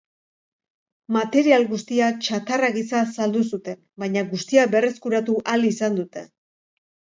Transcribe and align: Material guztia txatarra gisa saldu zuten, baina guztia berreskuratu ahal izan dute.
Material 1.17 1.65
guztia 1.73 2.07
txatarra 2.23 2.71
gisa 2.79 3.03
saldu 3.19 3.45
zuten, 3.51 3.79
baina 4.07 4.25
guztia 4.35 4.67
berreskuratu 4.75 5.39
ahal 5.45 5.71
izan 5.71 6.03
dute. 6.03 6.27